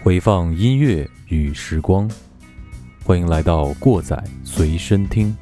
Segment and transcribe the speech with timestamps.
[0.00, 2.10] 回放音乐与时光，
[3.04, 5.36] 欢迎来到过载随身听。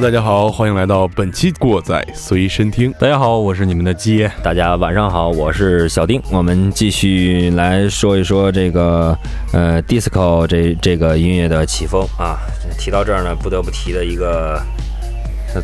[0.00, 2.90] Hello，大家好，欢迎来到本期过载随身听。
[2.98, 4.26] 大家好，我是你们的鸡。
[4.42, 6.18] 大家晚上好，我是小丁。
[6.30, 9.14] 我们继续来说一说这个
[9.52, 12.38] 呃，disco 这这个音乐的起风啊。
[12.78, 14.58] 提到这儿呢，不得不提的一个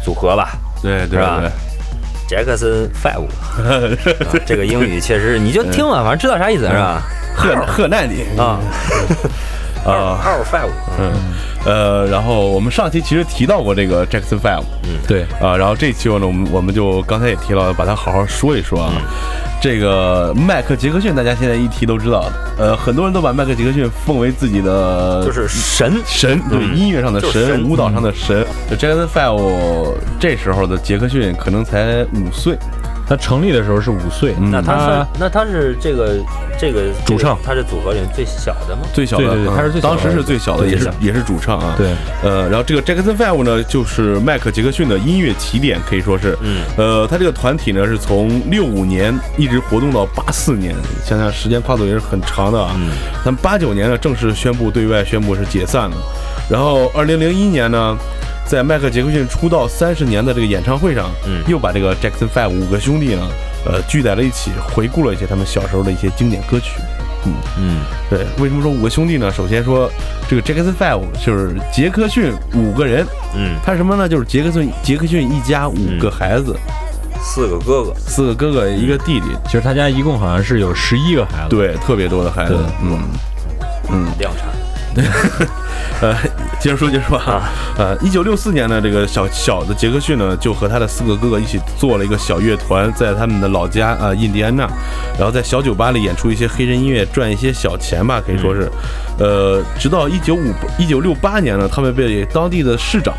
[0.05, 0.51] 组合吧，
[0.83, 1.43] 对对吧
[2.29, 3.25] ，Jackson Five。
[4.45, 7.03] 这个英语确实，你就听了，反正知道啥意思是吧？
[7.35, 8.61] 赫赫奈尼啊
[9.85, 10.71] 啊，二 Five。
[10.99, 11.13] 嗯。
[11.67, 18.93] 呃，然后我们上期其实提到过这个 Jackson Five，嗯，对啊，然后这期呢，我们我们就刚才也提了，把它好好说一说啊。
[19.61, 28.47] 这个迈克杰克逊，大家现在一提都知道，呃，很多人都把迈克杰克逊奉为自己的就是神神，对，音乐上的神，舞蹈上的神。
[28.79, 32.57] Jackson Five 这时候的杰克逊可能才五岁。
[33.09, 36.17] 他成立的时候是五岁，那他是那他是这个
[36.59, 38.83] 这个主唱，他是组合里最小的吗？
[38.93, 41.75] 最小的，对对对，他是最当时是最小的，也是也是主唱啊。
[41.77, 52.73] 对，呃，然后这个 Jackson Five 呢，就是迈克杰克逊的音乐起点，可以说是，嗯，呃，他这个团体呢是从六五年一直活动到八四年，想想时间跨度也是很长的啊。
[52.77, 52.91] 嗯，
[53.25, 55.97] 他们八九年呢正式宣布对外宣布是解散了，
[56.51, 57.97] 然后二零零一年呢。
[58.47, 63.29] 在迈克杰克逊出道三十年的这个演唱会上，嗯，又把这个 Jackson Five 五个兄弟呢，
[63.65, 66.81] 呃，聚在了一起，回顾了一些他们小时候的一些经典歌曲。
[67.25, 69.33] 嗯嗯，对，为什么说五个兄弟呢？
[69.33, 69.91] 首先说
[70.29, 73.05] 这个 Jackson Five 就是杰克逊五个人，
[73.35, 74.09] 嗯，他是什么呢？
[74.09, 76.57] 就是杰克逊杰克逊一家五个孩子，
[77.21, 79.27] 四个哥哥，四个哥哥一个弟弟。
[79.47, 82.57] 其实他家一共好像是有十一个孩子，对，特别多的孩子。
[82.81, 83.01] 嗯
[83.91, 84.47] 嗯，量产。
[84.97, 85.05] 对，
[86.01, 86.17] 呃，
[86.59, 94.67] 接着说，接着说啊，呃，一九六四年呢，这个小小的杰克逊呢，就和他的四个哥哥一起做了一个小乐团，在他们的老家啊，印第安纳，
[95.19, 98.71] 然后在小酒吧里演出一些黑人音乐，赚一些小钱吧，可以说是，
[99.19, 103.15] 呃，直到一九五一九六八年呢，他们被当地的市长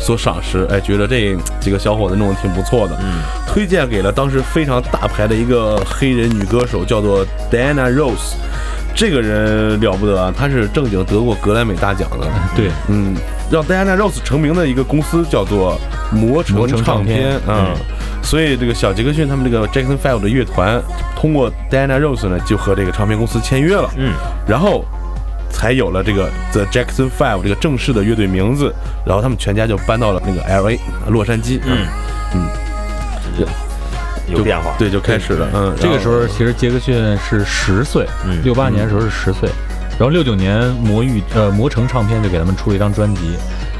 [0.00, 7.22] 所赏识，哎，觉得这几个小伙子弄得挺不错的，嗯，推荐给了当时非常大牌的一个黑人女歌手，叫做
[7.52, 8.32] Diana Rose。
[8.98, 12.26] 这个人了不得啊，他是正经得过格莱美大奖的。
[12.56, 13.14] 对，嗯，
[13.48, 15.78] 让 Diana Rose 成名的一个公司叫做
[16.10, 17.72] 魔城唱片，嗯，
[18.24, 20.82] 所以这个小杰克逊他们这个 Jackson Five 的乐团
[21.14, 24.14] 通过 Diana Rose 呢，就和这个唱片公司签约了，嗯，
[24.48, 24.84] 然后
[25.48, 28.74] 才有了这个 The Jackson Five 这个正式的乐队名字，
[29.06, 30.76] 然后他们全家就搬到了那个 L A
[31.08, 31.86] 洛杉矶，嗯。
[32.34, 33.46] 嗯。
[34.28, 35.48] 有变化，对，就开始了。
[35.54, 39.48] 嗯，这个时候其实杰克逊是十岁，嗯，六八年的时候是十岁，
[39.98, 43.36] 然后六九年魔域呃魔城唱片就给他们出了一张专辑，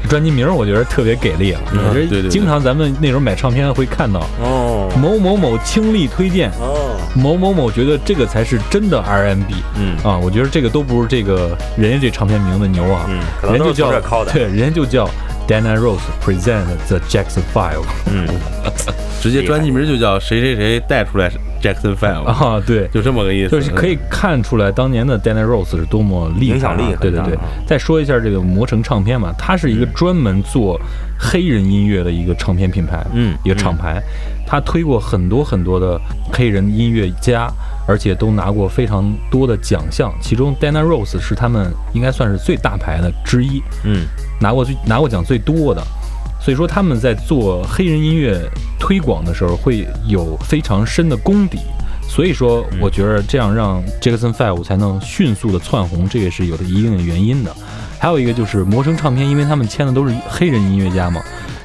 [0.09, 1.61] 专辑名我觉得特别给力啊，
[1.93, 13.91] 对对，经常咱们那时候买唱片会看到哦，某某某倾力推荐哦，某某某觉得这个才是真的 R&B，嗯啊，我觉得这个都不是这个人家这唱片名字牛啊，嗯，人就叫
[14.31, 15.07] 对，人家就叫
[15.49, 18.27] Dana Rose present the Jackson Five，嗯。
[19.19, 21.29] 直接专辑名就叫谁谁谁带出来
[21.61, 27.37] Jackson Five 啊，对，就这么个意思，就是可以看出来当年的 Dana Rose 是多么厉害，影响力对对对。
[27.67, 30.79] 再说一下这个魔城唱片嘛，它是一个专门做
[31.19, 34.01] 黑人音乐的一个唱片品牌，嗯，一个厂牌，
[34.47, 35.99] 它推过很多很多的
[36.31, 37.51] 黑人音乐家，
[37.89, 44.05] 而且都拿过非常多的奖项，其中 Dana Rose 是他们应该算是最大牌的之一，嗯，
[44.39, 45.81] 拿过最拿过奖最多的。
[46.39, 48.39] 所以说他们在做黑人音乐
[48.79, 51.57] 推广的时候会有非常深的功底，
[52.07, 57.51] 所以说我觉得这样让 Jackson Five 才能迅速的窜红，这也是有的一定的原因的。
[57.97, 61.19] 还有一个就是魔声唱片，因为他们签的都是黑人音乐家嘛，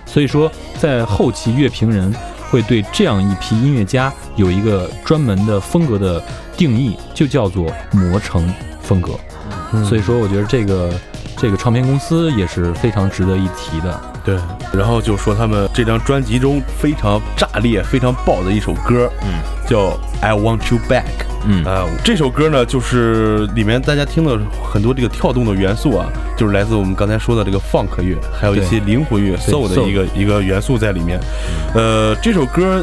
[0.07, 2.11] 所以说在后期乐评人
[2.55, 6.23] 会对这样一批音乐家有一个专门的风格的
[6.57, 8.49] 定义，就叫做魔城
[8.81, 9.19] 风格。
[9.85, 10.95] 所以说我觉得这个
[11.37, 14.14] 这个唱片公司也是非常值得一提的。
[14.25, 14.37] 对，
[14.73, 19.91] 然后就说他们这张专辑中非常炸裂、非常爆的一首歌，嗯，叫
[20.23, 21.03] 《I Want You Back》。
[21.47, 26.07] 嗯啊，这首歌呢，就是里面大家听了很多这个跳动的元素啊，
[26.39, 31.21] 就是来自我们刚才说的这个 funk 乐，还有一些灵魂乐 soul 的一个一个元素在里面。
[31.75, 32.83] 呃，这首歌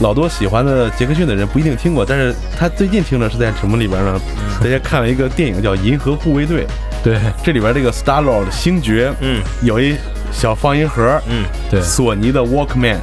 [0.00, 4.18] 老多喜欢的杰克逊的人不一定听过，但是他最近听的是在什么里边呢？
[4.62, 6.64] 大家看了一个电影叫《银河护卫队》，
[7.02, 7.18] 对。
[7.42, 9.40] 这里边这个 Star Lord 星爵，嗯。
[9.62, 9.94] 有一
[10.32, 11.44] 小放音盒，嗯。
[11.70, 11.80] 对。
[11.80, 12.98] 索尼的 Walkman，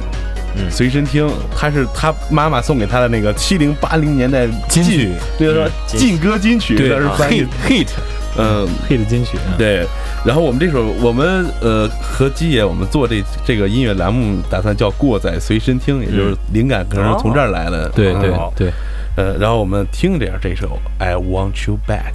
[0.56, 0.70] 嗯。
[0.70, 7.88] 随身听，他是他妈妈送给他的那个七零八零年代金曲，对说金劲歌金曲，对那是 hit hit
[8.38, 8.68] 嗯。
[8.88, 9.86] hit 金曲，啊对，
[10.24, 17.88] 然后我们这首，我们呃和基爷，我们做这这个音乐栏目，打算叫“过载随身听”，也就是灵感可能是从这儿来的。
[17.90, 18.52] 对对嗯。
[18.54, 18.72] 对，
[19.16, 22.12] 呃，然后我们听点这首《I Want You Back》。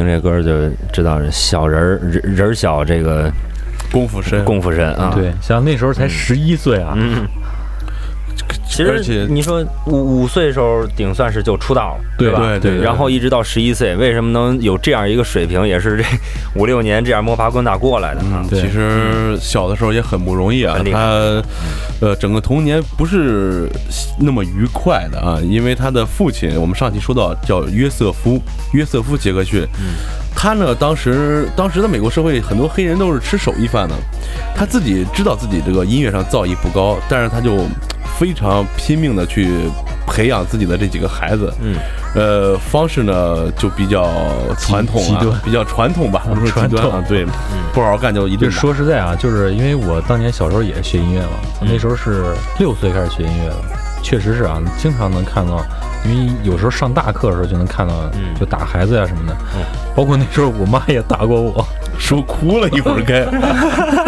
[0.00, 3.30] 听这歌就知道小人儿人小，这个
[3.92, 5.12] 功夫深，功夫深啊。
[5.14, 7.26] 对，像那时候才十一岁啊，嗯，
[8.84, 12.40] 其而且实你说五五岁的时候顶算是就出道了，对吧？
[12.40, 16.04] 对对对然后一直到十一岁，为什么能有这样一个水平，也是这
[16.58, 18.60] 五六年这样摸爬滚打过来的啊嗯，。
[18.60, 20.98] 其实小的时候也很不容易啊他，
[22.00, 23.68] 呃，整个童年不是
[24.20, 28.40] 那么愉快的啊，因为他的父亲，我们上期说到叫约瑟夫，
[28.72, 29.66] 约瑟夫杰克逊，
[30.42, 33.94] 他呢，当时当时的美国社会很多黑人都是吃手艺饭的，
[34.56, 37.58] 他自己知道自己这个音乐上造诣不高，但是他就
[38.18, 39.46] 非常拼命的去
[40.06, 41.76] 培养自己的这几个孩子，嗯，
[42.14, 44.08] 呃，方式呢就比较
[44.58, 46.78] 传统啊比较传统吧，不 是传统。
[46.78, 47.26] 极端啊，对，
[47.74, 48.50] 不好好干就一就顿。
[48.50, 53.56] 说实在啊，就是因为我当年小时候也学音乐嘛，那时候是六岁开始学音乐的，
[54.02, 55.64] 确实是啊，经常能看到，
[56.04, 58.34] 因为有时候上大课的时候就能看到，嗯。
[58.38, 59.62] 就打孩子呀、什么的，嗯。
[59.94, 61.64] 包括那时候我妈也打过我，
[61.98, 63.26] 说哭了一会儿该，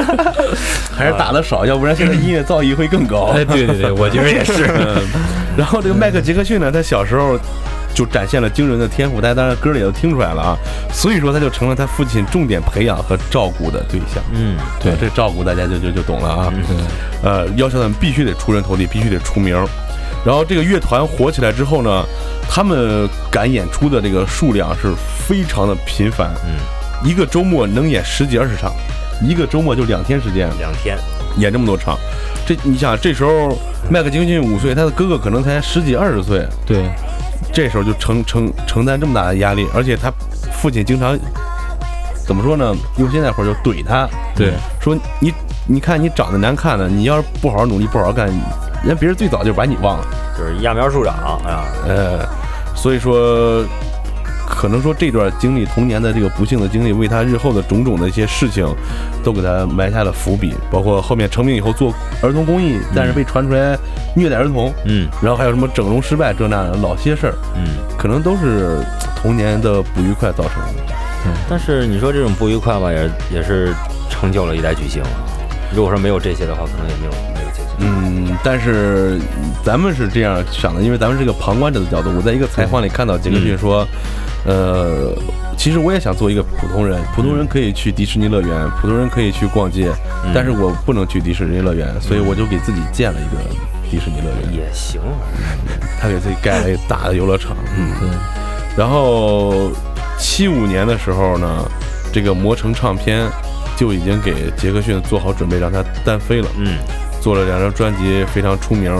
[0.96, 3.32] 还是打的少，要不然现在音乐造诣会更高。
[3.34, 5.02] 哎，对对对，我觉得也是， 嗯，
[5.56, 7.38] 然后这个迈克杰克逊呢，他小时候
[7.94, 10.56] 就展现了惊人的天赋，大家当然歌里也都听出来了啊，
[10.92, 14.22] 所以说他就成了他父亲重点培养和照顾的对象。
[14.32, 16.52] 嗯，对，这照顾大家就就就懂了啊。
[16.52, 16.76] 对
[17.22, 19.56] 呃，要求他们必须得出人头地，必须得出名。
[20.24, 22.04] 然后这个乐团火起来之后呢，
[22.48, 24.92] 他们赶演出的这个数量是
[25.26, 28.72] 非常的频繁，嗯，一个周末能演十几二十场，
[29.20, 30.48] 一个周末就两天时间。
[30.58, 30.96] 两天，
[31.38, 31.98] 演这么多场。
[32.46, 33.56] 这你想，这时候
[33.88, 36.90] 麦克杰克逊五岁，他的哥哥可能才十几二十岁，对，
[37.52, 40.12] 这时候就承承承担这么大的压力，而且他
[40.52, 41.18] 父亲经常
[42.26, 42.74] 怎么说呢？
[42.98, 45.32] 用现在话就怼他，对，说你
[45.66, 48.28] 你看你长得难看的，你要是不好好努力，不好好干，
[48.84, 50.06] 人别人最早就把你忘了。
[50.36, 52.26] 就是揠苗助长啊，呃，
[52.74, 53.64] 所以说，
[54.54, 58.66] 可能说这段经历，童年的这个不幸的经历，为他日后的种种的一些事情，
[59.24, 60.54] 都给他埋下了伏笔。
[60.70, 61.92] 包括后面成名以后做
[62.22, 63.76] 儿童公益，但是被传出来
[64.14, 67.64] 虐待儿童，嗯然后还有什么整容失败这那的老些事儿，嗯。
[67.98, 68.78] 可能都是
[69.16, 70.92] 童年的不愉快造成的。
[71.24, 73.72] 嗯但是你说这种不愉快吧，也也是
[74.10, 75.08] 成就了一代巨星啊。
[75.74, 77.62] 如果说没有这些的话，可能也没有没有这些。
[77.78, 79.18] 嗯，但是
[79.64, 82.10] 咱们是这样想的，因为咱们是个旁观者的角度。
[82.14, 83.86] 我在一个采访里看到杰克逊说，
[84.44, 85.12] 呃，
[85.56, 89.90] 其实我也想做一个普通人，普通人可以去迪士尼乐园，普通人可以去逛街，
[90.34, 93.42] 但是我不能去迪士尼乐园，所以我就给自己建了一个
[93.90, 95.00] 迪士尼乐园，也行，
[96.00, 97.56] 他给自己盖了一个大的游乐场。
[97.76, 98.08] 嗯，对，
[98.76, 99.70] 然后
[100.18, 101.46] 七五年的时候呢，
[102.12, 103.28] 这个魔城唱片
[103.76, 106.48] 就已经给杰克逊做好准备，让他单飞了。
[106.58, 106.78] 嗯
[107.22, 108.92] 做了两张专辑，非常出名。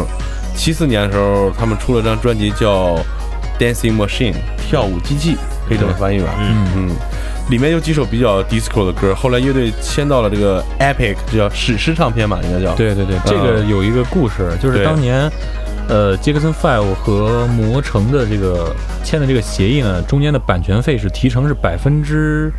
[0.55, 2.95] 七四年的时候，他们出了张专辑叫
[3.63, 5.37] 《Dancing Machine》跳舞机器，
[5.69, 6.35] 可以这么翻译吧？
[6.41, 6.91] 嗯嗯，
[7.49, 9.15] 里面有几首比较 disco 的歌。
[9.15, 12.75] 后来乐队签到了这个 Epic，这叫史诗唱片嘛，应该叫。
[12.75, 15.31] 对对对，这个有一个故事，就是当年，
[15.89, 22.51] 呃，杰克森 Five 和魔城的这个签的这个协议呢，中间的版权费是提成是百分之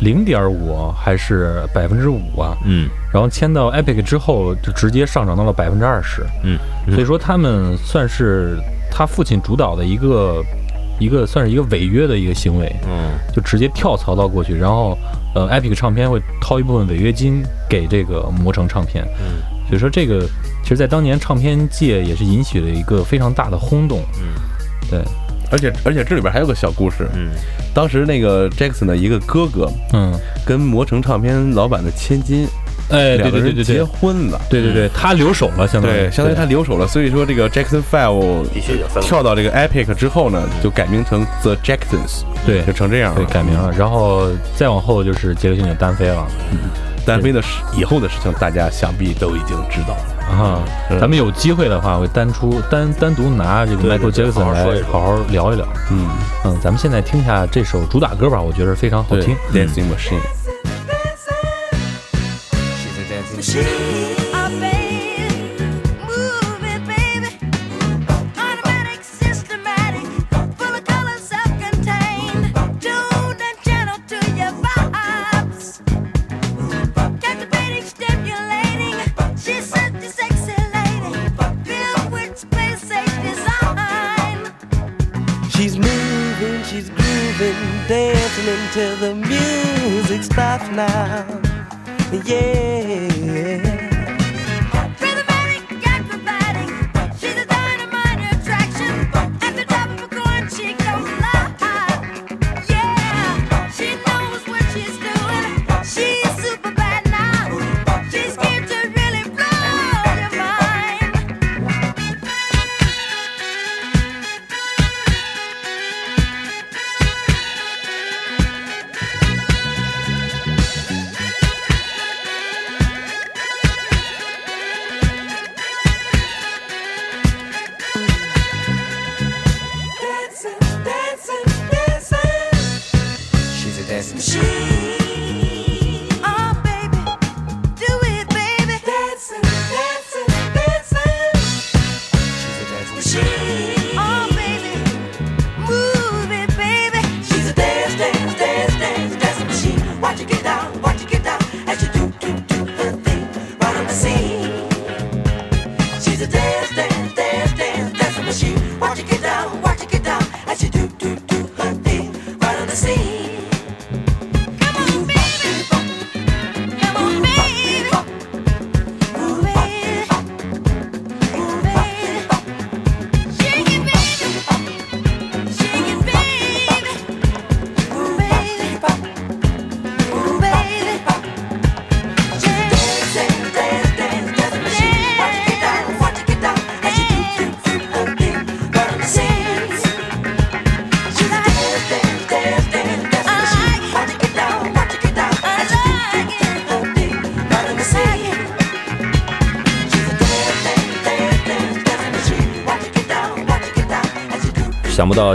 [0.00, 2.54] 零点五还是百分之五啊？
[2.66, 6.22] 嗯然后签到 Epic 之后，就直接上涨到了百分之二十。
[6.44, 6.58] 嗯
[6.92, 8.58] 所以说他们算是
[8.90, 10.44] 他父亲主导的一个
[10.98, 13.12] 一个算是一个违约的一个行为，嗯。
[13.34, 14.98] 就直接跳槽到过去，然后
[15.34, 19.04] 呃，Epic 唱片会掏一部分违约金给这个魔城唱片。
[19.20, 19.40] 嗯。
[19.68, 20.26] 所以说这个
[20.62, 24.00] 其实，在当年唱片界也是引起了一个非常大的轰动。
[24.20, 24.40] 嗯。
[24.90, 25.00] 对，
[25.50, 27.30] 而且而且这里边还有个小故事，嗯。
[27.72, 30.12] 当时那个 Jackson 的一个哥哥嗯，
[30.44, 32.48] 跟魔城唱片老板的千金，
[32.90, 34.40] 哎，对两个人结对对对对，婚了。
[34.50, 38.44] 对对对，他留守了，相当于，相当于他留守了，所以说这个 Jackson Five
[39.00, 43.30] 跳到这个 Epic 之后呢，就改名成 The Jacksons，对就成这样对了。
[43.30, 46.26] 改名了，然后再往后就是杰克逊就单飞了
[47.06, 50.36] 单飞的事以后的事情，大家想必都已经知道了。
[50.36, 50.62] 啊。
[51.00, 55.66] 咱们有机会的话，会单出单单独拿这个对 Michael Jackson 来好好聊一聊。
[55.90, 56.06] 嗯，
[56.44, 59.34] 嗯，咱们现在听一下这首主打歌吧，我觉得非常好听。
[59.52, 60.39] ，Dancing Machine。
[63.40, 63.99] machine.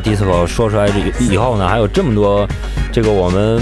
[0.05, 2.47] Disco 说出来这个以后呢，还有这么多
[2.93, 3.59] 这个我们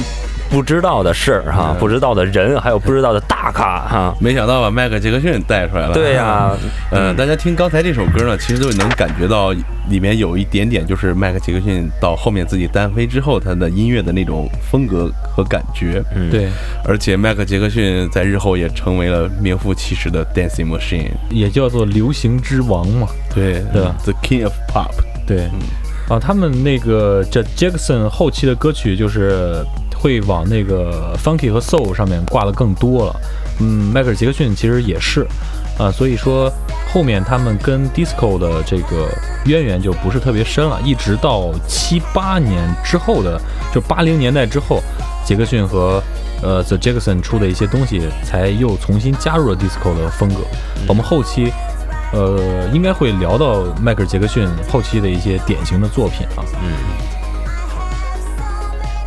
[0.50, 4.16] 不知道的事儿哈，不知道的人，还有不知道的大咖哈。
[4.20, 5.94] 没想到把迈克杰克逊带出来了。
[5.96, 6.52] 对呀、
[6.92, 9.52] 呃，大家听刚才这首歌呢，其实都能感觉到
[9.90, 16.04] 里面有一点点，就是迈克杰克逊到后面自己单飞之后，他的音乐的那种风格和感觉。
[16.16, 16.50] 嗯对，
[16.86, 23.08] 而且迈克杰克逊在日后也成为了名副其实的 dancing machine，也叫做流行之王嘛。
[23.34, 24.92] 对对吧？The King of Pop，
[25.26, 25.50] 对，
[26.10, 33.16] 啊，他们那个这 Jackson 后期的歌曲就是会往那个 funky 和 soul 上面挂的更多了。
[33.62, 35.26] 嗯，迈克尔杰克逊其实也是，
[35.80, 36.52] 啊，所以说
[36.92, 39.08] 后面他们跟 disco 的这个
[39.46, 43.40] 渊源就不是特别深了，一直到七八年之后的，
[43.74, 44.82] 就八零年代之后，
[45.26, 46.04] 杰克逊和
[46.42, 50.42] 呃 The Jackson 出的一些东西，才又重新加入了 disco 的风格。
[50.88, 51.52] 我们后期。
[52.14, 56.46] 呃，应该会聊到迈克尔·杰克逊后期的一些典型的作品啊。
[56.62, 56.72] 嗯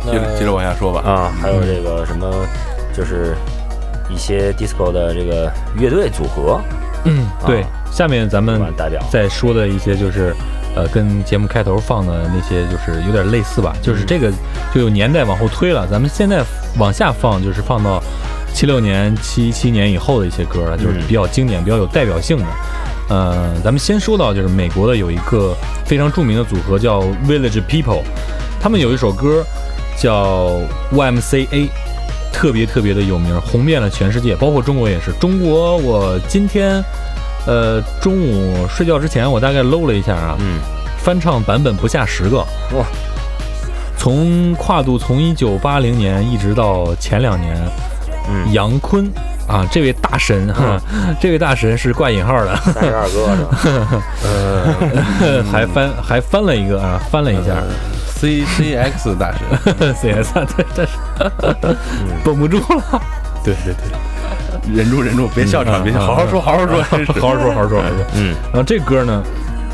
[0.09, 1.01] 接着接着往下说吧。
[1.01, 2.31] 啊，还有这个什么，
[2.95, 3.35] 就是
[4.09, 6.61] 一些 disco 的这个乐队组合，
[7.03, 10.33] 嗯，对啊，下面咱们代表再说的一些就是，
[10.77, 14.31] 呃，跟节目开头放的那些就是有点类似吧，就是这个
[14.73, 15.85] 就有年代往后推了。
[15.85, 16.41] 咱们现在
[16.77, 18.01] 往下放，就是放到
[18.53, 22.45] 七六年、七七年以后的一些歌了，就是嗯比较经典、比较有代表性的。
[23.09, 28.03] 呃，咱们先说到就是美国的有一个非常著名的组合叫 Village People，
[28.59, 29.43] 他们有一首歌
[29.97, 30.51] 叫
[30.91, 31.69] YMCA。
[32.29, 35.11] 特别特别的有名，红遍了全世界，包括中国也是。
[35.13, 36.83] 中国，我今天，
[37.47, 40.59] 呃，中午睡觉之前，我大概搂了一下啊，嗯，
[40.99, 42.37] 翻唱版本不下十个。
[42.37, 42.85] 哇！
[43.97, 47.57] 从跨度从一九八零年一直到前两年，
[48.29, 49.11] 嗯杨坤
[49.47, 50.79] 啊，这位大神哈，
[51.21, 53.43] 这位大神是挂引号的，三十二哥是
[53.79, 54.03] 吧？
[55.21, 57.55] 呃 还翻还翻了一个啊，翻了一下。
[58.19, 60.65] ，C C X 大神， CS，对，
[61.61, 61.77] 但是
[62.23, 63.01] 绷不住了。
[63.43, 67.81] 对对对，忍住忍住，别笑场，别笑，好好说，好好说，好好说，好好说，好好说。
[68.15, 69.23] 嗯然后这歌呢，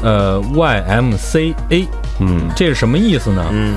[0.04, 1.88] 呃，YMCA，
[2.20, 3.44] 嗯，这是什么意思呢？
[3.52, 3.76] 嗯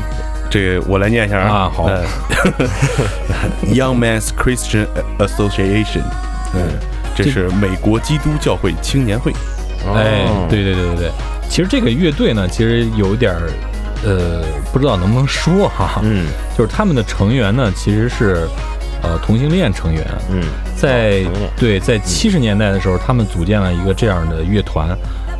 [0.50, 1.70] 这个我来念一下啊。
[1.72, 1.84] 好。
[1.84, 2.04] 呃
[3.72, 4.86] Young Men's Christian
[5.18, 6.02] Association，
[6.54, 6.78] 嗯，
[7.16, 9.32] 这是美国基督教会青年会。
[9.94, 11.10] 哎哦，对对对对对，
[11.48, 13.50] 其实这个乐队呢，其实有点儿，
[14.04, 16.26] 呃，不知道能不能说哈，嗯。
[16.56, 18.48] 就是他们的成员呢，其实是
[19.02, 20.42] 呃同性恋成员，嗯，
[20.76, 21.24] 在
[21.56, 24.88] 对在七十年代的时候，他们组建了一个这样的乐团，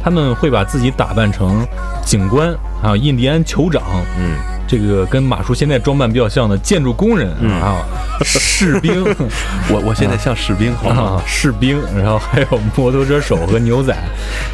[0.03, 1.67] 他们会把自己打扮成
[2.05, 3.83] 警官，还有印第安酋长，
[4.19, 7.61] 嗯这个跟马叔现在装扮比较像的建筑工人，嗯。
[7.61, 9.05] 还有士兵。
[9.69, 13.95] 我我现在像士兵，好啊吗？，士兵，然后还有摩托车手和牛仔，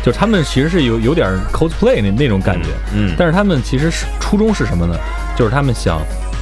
[0.04, 4.94] 就是他们其实是有有点 cosplay 那那种感觉，嗯但是他们其实是初衷是什么呢？
[5.36, 6.00] 就是他们想，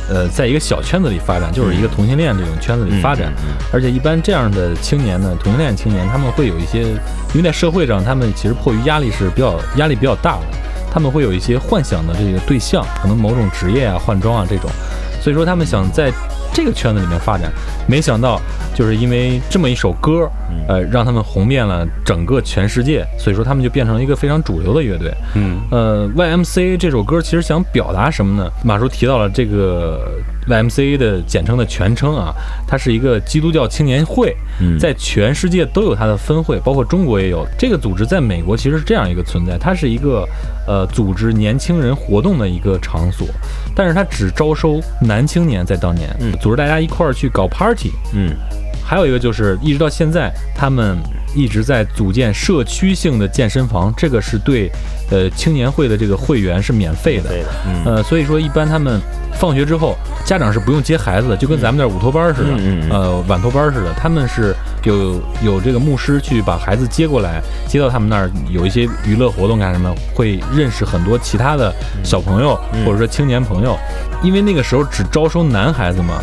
[0.08, 3.32] 呃，在一个小圈子里发展，就是一个同性恋这种圈子里发展，
[3.72, 10.46] 而且一般这样的青年呢，同性恋青年他们会有一些，因为在社会上他们其实迫于压力是比较压力比较大的，
[10.92, 14.70] 他们会有一些幻想的这个对象，可能某种职业啊、换装啊这种，
[15.22, 16.10] 所以说他们想在
[16.52, 17.50] 这个圈子里面发展，
[17.86, 18.40] 没想到
[18.74, 20.28] 就是因为这么一首歌，
[20.66, 25.14] 呃，让他们红遍了整个全世界，所以说他们就变成了一个非常主流的乐队。
[25.36, 28.50] 嗯呃，YMCA 这首歌其实想表达什么呢？
[28.64, 30.10] 马叔提到了这个
[30.48, 32.32] YMCA 的简称的全称啊，
[32.66, 34.78] 它是一个基督教青年会，嗯。
[34.78, 37.46] 在全世界都有它的分会，包括中国也有。
[37.58, 40.26] 这个组织在美国其实是这样一个存在，它是一个
[40.66, 43.26] 呃组织年轻人活动的一个场所，
[43.74, 46.32] 但是它只招收男青年，在当年，嗯。
[46.40, 48.34] 组织大家一块儿去搞 party，嗯
[48.90, 50.98] 还有一个就是，一直到现在，他们
[51.32, 54.68] 一直在组建社区性的健身房，这个是对
[55.12, 57.28] 呃青年会的这个会员是免费的。
[57.28, 57.84] 对的，嗯。
[57.84, 59.00] 呃，所以说一般他们
[59.34, 62.50] 放学之后，家长是不用接孩子的，就跟咱们那儿午托班似的，
[62.90, 71.72] 呃晚托班似的，他们是有有这个牧师去把孩子接过来，接到他们那儿有一些娱乐活动干什么，会认识很多其他的
[72.02, 72.84] 小朋友、嗯。
[72.84, 73.78] 或者说青年朋友，
[74.20, 76.20] 因为那个时候只招收男孩子嘛，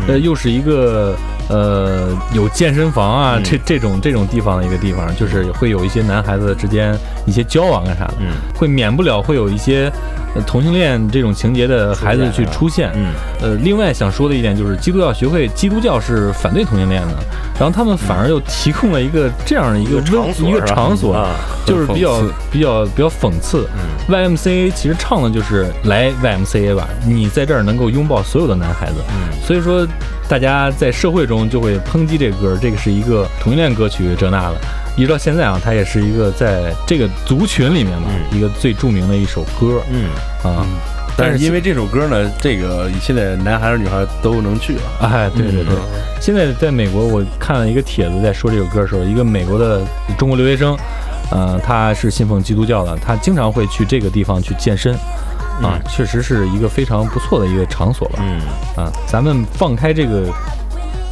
[0.00, 0.08] 嗯。
[0.08, 1.14] 呃，又是一个
[1.48, 3.42] 呃有健身房啊，嗯。
[3.44, 8.28] 这这种这种地方的一个地方，就是会有一些男孩子之间一些交往干啥的，嗯。
[8.54, 12.90] 会免不了会有一些、呃同性恋这种情节的孩子去出现。
[12.94, 17.14] 嗯呃，另外想说的一点就是，基督教学会基督教是反对同性恋的，
[17.58, 21.34] 然后他们反而又提供了一个这样的一个温场所一个场所，啊
[21.66, 23.68] 就是比较比较比较讽刺。
[24.08, 28.94] YMCA 其实唱的就是来 YMCA 吧，你在这儿能够拥抱所有的男孩子。
[29.10, 29.86] 嗯所以说，
[30.28, 34.56] 大家在社会中就会抨击这歌，这个是一个同性恋歌曲这那的。
[34.96, 40.06] 一直到现在啊，它也是一个在这个族群里面嘛，嗯一个最著名的一首歌嗯，
[40.42, 40.66] 啊。
[41.14, 44.82] 但是因为这首歌呢，这个现在男孩儿女孩儿都能去了。
[45.02, 45.74] 哎，对对对，
[46.18, 49.82] 现在在美国，我看了一个帖子，在说这首歌的时候，一个美国的
[50.16, 50.74] 中国留学生，
[51.30, 54.94] 呃，他是信奉基督教的，他经常会去这个地方去健身，
[55.62, 58.20] 啊，确实是一个非常不错的一个场所吧。
[58.22, 58.40] 嗯，
[58.82, 60.24] 啊，咱们放开这个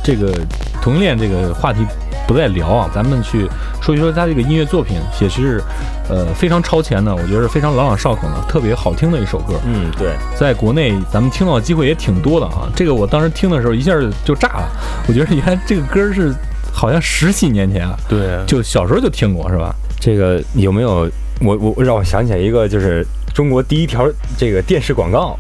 [0.03, 0.33] 这个
[0.81, 1.85] 同性恋这个话题
[2.31, 3.49] 不再聊啊，咱们去
[3.83, 5.61] 说一说他这个音乐作品，也是
[6.09, 9.55] 呃非常超前的，我觉得是非常朗朗上口的，特别好听的一首歌。
[9.66, 12.71] 嗯，对，在国内咱们听到的机会也挺多的啊。
[12.77, 13.93] 这个我当时听的时候一下
[14.25, 14.71] 就炸了，
[15.09, 16.33] 我觉得原来这个歌是
[16.73, 19.75] 好像十几年前啊，对，就小时候就听过是吧？
[19.99, 21.11] 这个有没有？
[21.43, 24.07] 我我让我想起来一个，就是中国第一条
[24.38, 25.37] 这个电视广告，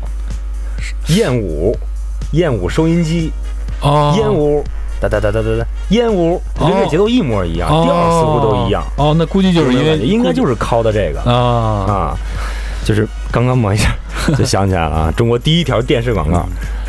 [1.08, 1.76] 燕舞，
[2.32, 3.30] 燕舞收音机，
[3.82, 4.64] 哦燕舞，
[5.00, 12.16] 哒哒哒哒哒哒，燕舞，音乐节奏一模一样，调儿似乎都一样，哦，那估计就是因为应该就是靠的这个啊啊，
[12.84, 13.94] 就是刚刚摸一下
[14.36, 16.46] 就想起来了啊，中国第一条电视广告，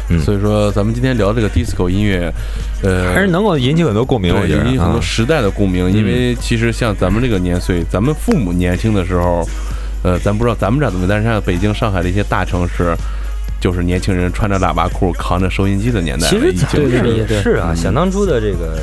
[0.10, 2.32] 嗯所以说咱们今天聊这个 disco 音乐，
[2.84, 5.90] 呃，还是能够引起很多共鸣，我对，觉得啊引起很多，时代的共鸣。
[5.90, 9.48] 因为其实像咱们这个年岁，咱们父母年轻的时候，
[10.04, 12.94] 呃，咱不知道咱们这怎么，但是像北京、上海的一些大城市，
[13.62, 16.30] 就是年轻人穿着喇叭裤、扛着收音机的年代了。
[16.30, 18.80] 其实对对对也是啊，想当初的这个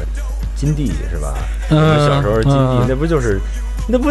[0.56, 1.34] 金地是吧？
[1.70, 3.38] 嗯我们小时候金地嗯那不就是
[3.88, 4.10] 那不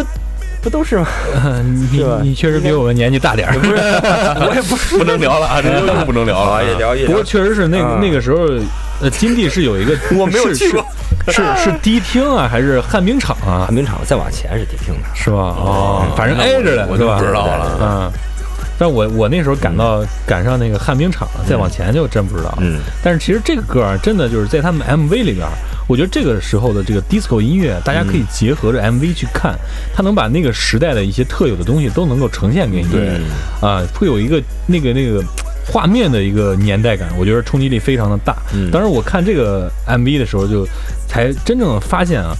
[0.62, 1.06] 不都是吗？
[1.90, 3.54] 你是吧你确实比我们年纪大点儿，
[4.46, 6.62] 我也不是不能聊了啊，这又不能聊了啊。
[6.62, 7.24] 也聊不过。
[7.24, 8.46] 确实是那啊那个时候，
[9.00, 10.84] 呃，金地是有一个 我没有是去过，
[11.28, 13.74] 是是是迪厅啊，还是旱冰场啊旱？
[13.74, 15.36] 冰场再往前是迪厅的，是吧？
[15.36, 17.18] 哦，反正挨着的，我就是吧？
[17.18, 17.78] 不知道了。
[17.80, 18.12] 嗯，
[18.78, 22.56] 但我我那时候赶到赶上那个旱冰场了，再往前就真不知道。
[22.60, 25.46] 嗯，但是其实这个歌啊，真的就是在他们 MV 里边，
[25.88, 29.58] 我觉得这个时候的这个 disco 音乐，大家可以结合着 MV 去看，
[29.94, 32.88] 它能把那个时代的一些特有的东西都能够呈现给你。
[32.88, 33.20] 对
[33.60, 35.22] 啊，会有一个那个那个
[35.66, 38.36] 画面的一个年代感，我觉得冲击力非常的大。
[38.54, 40.66] 嗯当时我看这个 MV 的时候，就
[41.06, 42.34] 才真正的发现啊，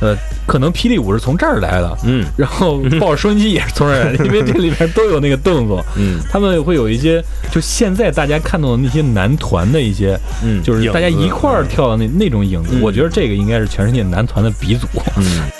[0.00, 1.98] 呃，可能霹雳舞是从这儿来的。
[2.04, 14.86] 嗯然后抱着收音机也是从这儿来的， 因为这里面都有那个动作，嗯他们会有一些，就现在大家看到的那些男团的一些，嗯就是大家一块儿跳的那那种影子，嗯我觉得这个应该是全世界男团的鼻祖。
[15.16, 15.24] 嗯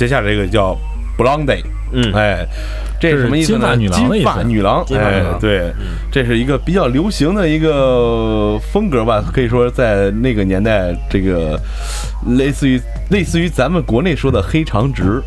[0.00, 0.74] 接下来这个叫
[1.18, 2.10] Blondie，嗯。
[2.14, 2.46] 哎，
[2.98, 3.76] 这是什么意思呢？
[3.76, 5.70] 金发女郎女郎，哎对，
[6.10, 11.60] 这是一个比较流行的一个风格吧，可以说在那个年代，这个
[12.38, 15.22] 类似于类似于咱们国内说的黑长直，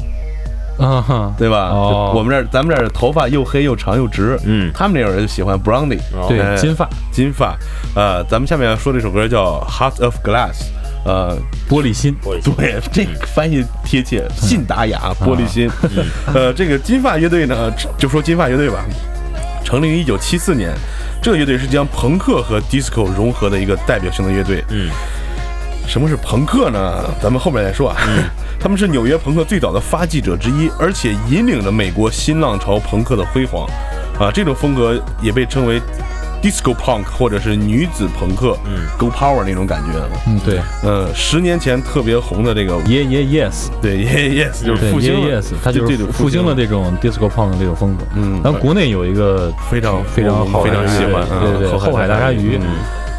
[0.80, 1.70] 啊哈，对吧？
[1.70, 2.12] 哦。
[2.16, 4.72] 我们这儿咱们这儿头发又黑又长又直，嗯。
[4.74, 6.90] 他们那种人就喜欢 Blondie，哦对哎金发。
[7.12, 7.56] 金发，
[7.94, 10.54] 呃，咱们下面要说这首歌叫《Heart of Glass》，
[11.06, 11.38] 呃，
[11.70, 15.70] 玻璃心，璃心对，这个翻译贴切，信达雅，玻璃心。
[15.82, 18.86] 嗯 呃，这个金发乐队呢，就说金发乐队吧，
[19.64, 20.74] 成立于一九七四年。
[21.22, 24.64] 这个乐队是将朋克和 disco 融合的一个代表性的乐队。
[24.70, 24.90] 嗯，
[25.88, 27.04] 什么是朋克呢？
[27.22, 27.98] 咱们后面再说啊。
[28.60, 33.68] 他们是纽约朋克最早的发迹者之一，而且引领着美国新浪潮朋克的辉煌。
[34.20, 35.82] 啊，这种风格也被称为
[36.44, 39.94] disco punk 或者是女子朋克，嗯，go power 那种感觉。
[40.28, 40.60] 嗯，对。
[40.84, 46.54] 呃，十年前特别红的这个，Yeah Yeah Yes，对 yeah yes 就是复兴 yeah yes，它就是复兴了。
[46.54, 48.04] 这种 disco punk 的这种风格。
[48.16, 48.42] 嗯。
[48.44, 52.68] 咱国内有一个非常非常好非常喜欢，对对后海大鲨鱼，嗯。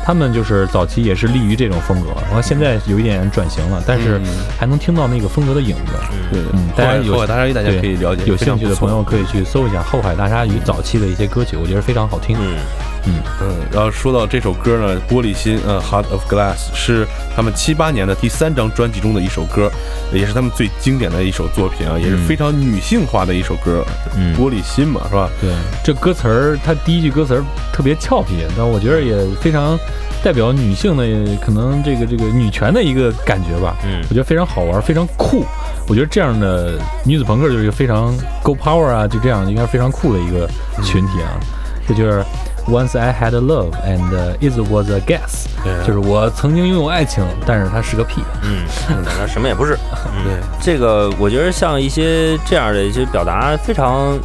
[0.06, 4.26] 他们就是早期也是立于这种风格，然后现在有一点转型了，但是嗯。
[4.58, 5.92] 还能听到那个风格的影子。
[6.30, 12.37] 对，嗯，大家后海有后海大鲨鱼大家可以了解，有兴趣的朋友可以去搜一下后海大鲨鱼早期的一些歌曲，我觉得非常好听。
[12.38, 12.58] 嗯
[13.07, 13.23] 嗯，
[13.71, 19.71] 然后说到这首歌呢，《玻璃心》呃，《Heart of Glass》是他们七八年的第三张专辑中的一首歌，
[20.12, 23.85] 也是他们最经典的一首作品啊，也是非常女性化的一首歌。
[24.17, 25.29] 嗯玻璃心嘛，是吧？
[25.40, 25.51] 对，
[25.85, 29.79] 这歌词儿，它第一句歌词儿特别俏皮，但我觉得也非常
[30.23, 31.05] 代表女性的
[31.45, 33.77] 可能这个这个女权的一个感觉吧。
[33.85, 35.45] 嗯我觉得非常好玩，非常酷。
[35.87, 40.49] 我觉得这样的女子朋克就是一个非常 go power 啊，就这样应该是非常酷的一个
[40.83, 41.38] 群体啊。
[41.87, 42.25] 这就是
[42.66, 44.03] Once I had a love and
[44.40, 48.22] it was a guess，对就是我曾经拥有爱情，但是它是个屁。
[48.42, 48.64] 嗯，
[49.05, 49.77] 反正什么也不是。
[50.27, 54.18] 嗯，这个我觉得像一些这样的一些表达非常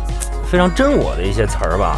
[0.50, 1.98] 非常真我的一些词儿吧。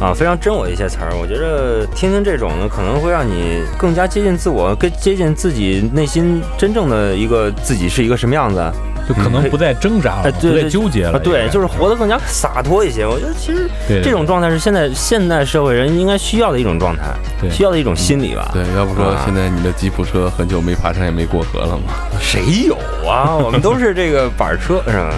[0.00, 8.60] 啊，非常真我的一些词儿，我觉得听听这种呢，可能会让你更加接近自我，更接近自己内心真正的一个自己是一个什么样子。
[9.08, 11.18] 就可能不再挣扎了，不再纠结了。
[11.18, 13.06] 啊，对，就是活得更加洒脱一些。
[13.06, 13.68] 我觉得其实
[14.02, 17.02] 这种状态是现在现代社会人应该需要的一种状态，
[17.50, 18.50] 需要的一种心理吧。
[18.52, 21.94] 对，要不说啊现在你的吉普车很久没爬山也没过河了嘛。
[22.20, 22.76] 谁有
[23.08, 23.34] 啊？
[23.36, 25.10] 我们都是这个板车是吧？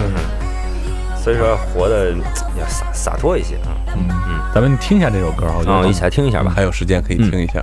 [1.23, 2.11] 所以说活得
[2.59, 3.73] 要洒洒脱一些啊。
[3.95, 6.51] 嗯嗯咱们听一下这首歌，我觉嗯，得一起来听一下吧。
[6.55, 7.61] 还有时间可以听一下。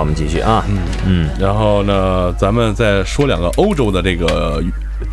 [0.00, 4.62] 我们继续啊，嗯嗯然后呢，咱们再说两个欧洲的这个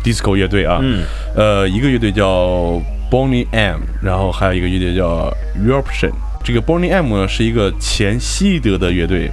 [0.02, 1.04] disco 乐队啊，嗯，
[1.36, 5.30] 呃，一个乐队叫 Bonnie M，然后还有一个乐队叫
[5.62, 6.10] Eruption。
[6.42, 9.30] 这个 Bonnie M 呢是一个前西德的乐队，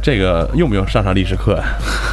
[0.00, 1.60] 这个用不用上上历史课？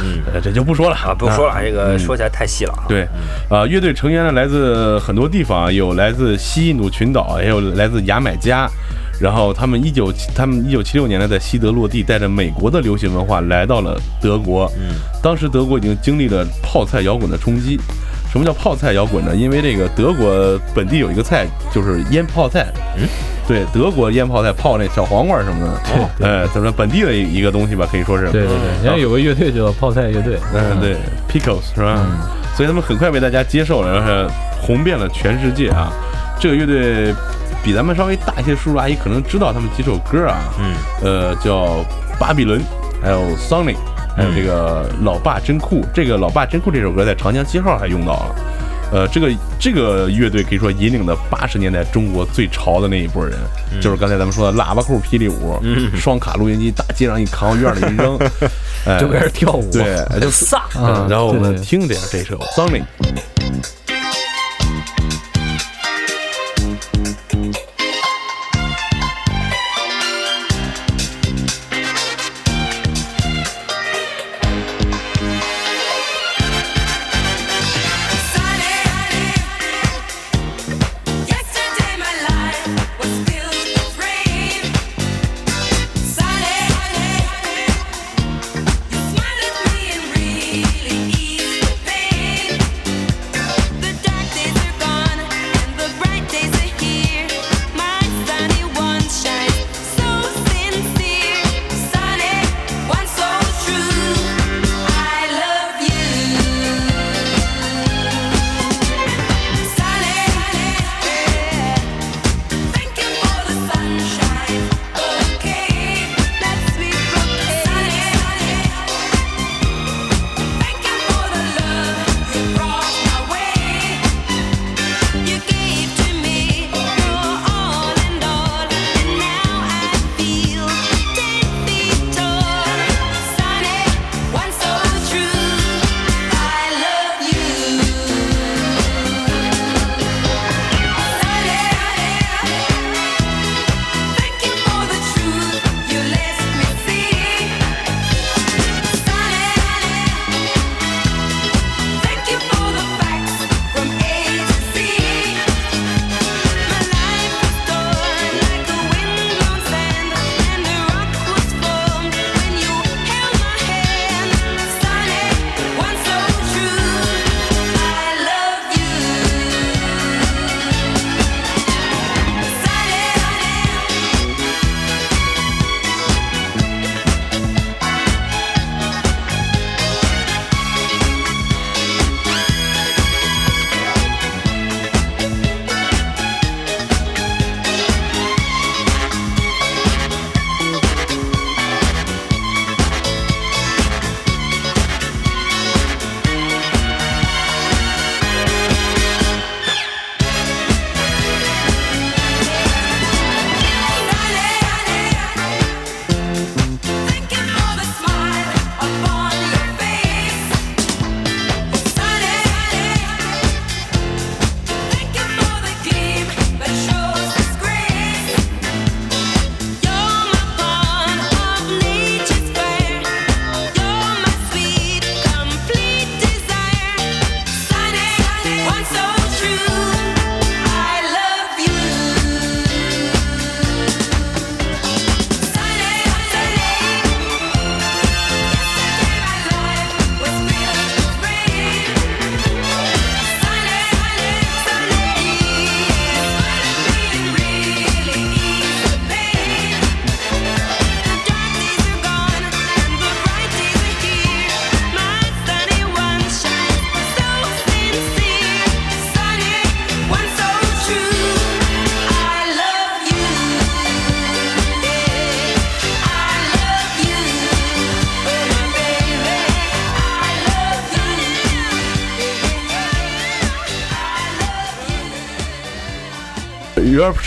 [0.02, 2.84] 嗯呃， 这就不说了啊，不说了，这个说起来太细了啊。
[2.88, 3.06] 对，
[3.48, 8.68] 啊、乐队成员呢来自很多地方，有来自西印度群岛，也有来自牙买加。
[9.20, 14.70] 然后他们一九他们一九七六年呢在西德落地，带着美国的流行文化来到了德国。
[14.76, 17.78] 嗯，当时德国已经经历了泡菜摇滚的冲击。
[18.32, 19.34] 什么叫泡菜摇滚呢？
[19.34, 22.64] 因为这个德国本地有一个菜就是腌泡菜。
[22.96, 23.02] 嗯，
[23.48, 25.80] 对，德国腌泡菜泡那小黄瓜什么的。
[26.16, 28.30] 对哎，咱们本地的一个东西吧，可以说是。
[28.30, 30.96] 对对对，然后有个乐队叫泡菜乐队，嗯，对
[31.28, 32.06] ，Pickles 是吧？
[32.56, 35.92] 所以他们很快被大家接受了，然后红遍了全世界啊。
[36.38, 37.12] 这个乐队
[37.62, 41.84] 比咱们稍微大一些叔叔阿姨可能知道他们几首歌啊，嗯，呃，叫
[42.18, 42.60] 巴比伦，
[43.02, 43.76] 还有 sonny
[44.16, 45.84] 还有这个老爸真酷。
[45.94, 48.34] 这个老爸真酷这首歌在长江七号还用到了。
[48.92, 53.38] 呃，这个这个乐队可以说引领了八十年代中国最潮的那一波人，
[53.80, 58.18] 就是刚才咱们说的喇叭裤、霹雳舞、嗯双卡录音机，大街上一扛，院里一扔，
[58.86, 59.70] 哎， 就开始跳舞。
[59.70, 62.82] 对，就飒啊然后我们听点这首《Sonic》。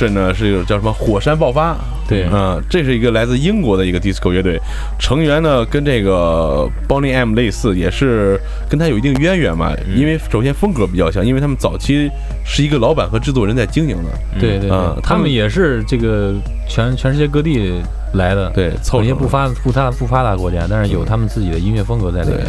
[0.04, 1.76] Eruption 呢是一个叫什么火山爆发，
[2.08, 2.28] 对。
[2.32, 4.60] 嗯，这是一个来自英国的一个 disco 乐队，
[5.00, 8.40] 成员呢跟这个 Bonnie M 类似，也是
[8.70, 9.72] 跟他有一定渊源嘛。
[9.96, 12.10] 因为首先风格比较像，因为他们早期
[12.46, 16.34] 是一个老板和制作人在经营的，对对嗯对，他们也是这个
[16.68, 17.82] 全全世界各地
[18.14, 22.46] 来的，对，凑成了有些不发不发不发达国家，但是有他们自己的音乐风格在里面。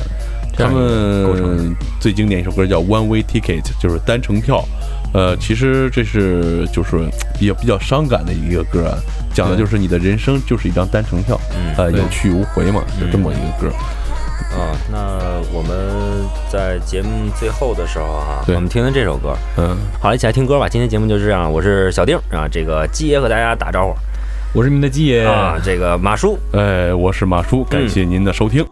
[0.56, 4.64] 这他们最经典一首歌叫《One Way Ticket》，就是单程票。
[5.12, 6.98] 呃，其实这是就是
[7.38, 8.98] 比较比较伤感的一个歌啊，
[9.32, 11.38] 讲的就是你的人生就是一张单程票，
[11.76, 13.74] 呃，有去无回嘛，就这么一个歌。
[14.56, 14.98] 啊，那
[15.52, 19.36] 我们在节目最后的时候哈、对我们听听这首歌。
[19.56, 20.68] 嗯，好，一起来听歌吧。
[20.68, 23.94] 今天节目就是这样，我是小丁啊，这个鸡爷和大家打招呼
[24.52, 28.64] 我是你们的鸡爷，啊，这个马叔，哎，我是马叔，感谢您的收听。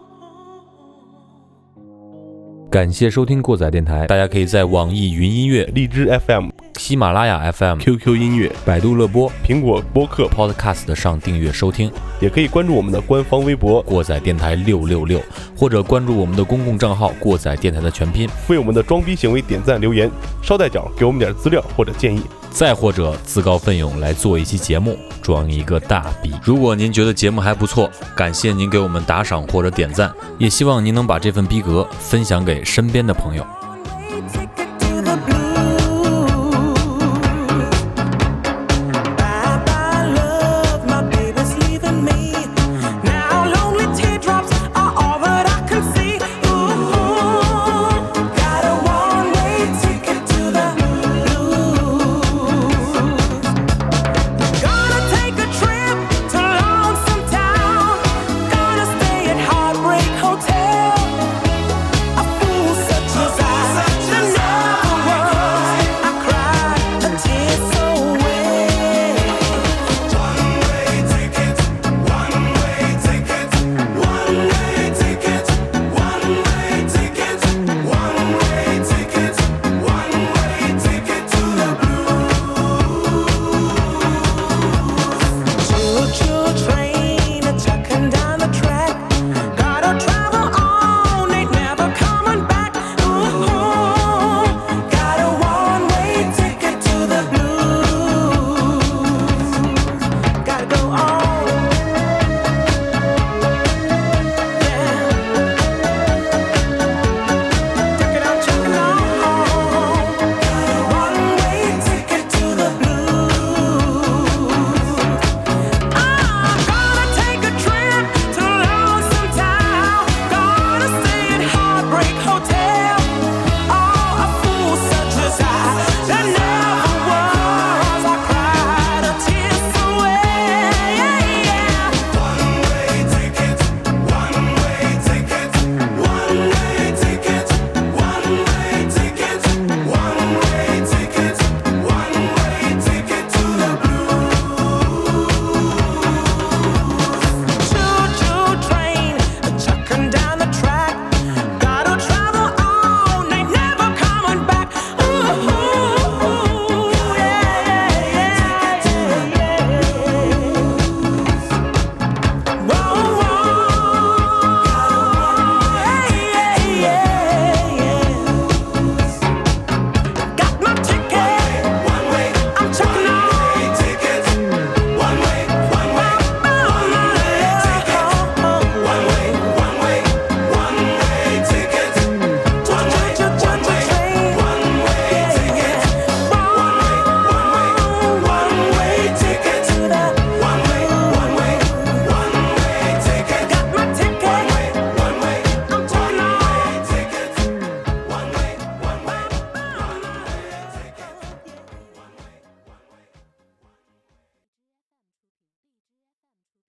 [2.73, 6.49] 感谢收听过载电台，大家可以在网易云音乐、荔枝 FM、
[6.79, 11.91] 喜马拉雅 FM、QQ 音乐、百度乐播、苹果播客，Podcast 上订阅收听。
[12.19, 15.21] 也可以关注我们的官方微博，过载电台六六六，
[15.55, 20.09] 或者关注我们的公共账号“过载电台”的全拼，为我们的装逼行为点赞留言，
[20.41, 22.23] 捎带脚给我们点资料或者建议。
[22.53, 26.31] 再或者自告奋勇来做一期节目，装一个大逼。
[26.43, 33.43] 如果您觉得节目还不错，感谢您给我们打赏或者点赞，也希望您能把这份逼格分享给身边的朋友。